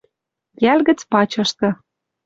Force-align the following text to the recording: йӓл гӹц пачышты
йӓл 0.63 0.79
гӹц 0.87 0.99
пачышты 1.11 1.69